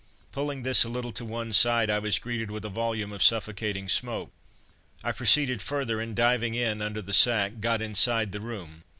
[0.31, 3.87] Pulling this a little to one side I was greeted with a volume of suffocating
[3.87, 4.31] smoke.
[5.03, 8.83] I proceeded further, and diving in under the sack, got inside the room.